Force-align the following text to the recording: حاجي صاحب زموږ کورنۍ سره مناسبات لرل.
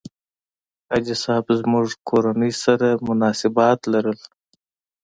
حاجي 0.89 1.15
صاحب 1.23 1.45
زموږ 1.59 1.87
کورنۍ 2.09 2.51
سره 2.63 2.87
مناسبات 3.07 3.79
لرل. 3.91 4.19